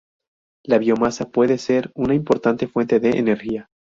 La 0.65 0.79
biomasa 0.79 1.29
puede 1.29 1.59
ser 1.59 1.91
una 1.93 2.15
importante 2.15 2.67
fuente 2.67 2.99
de 2.99 3.11
energía. 3.19 3.69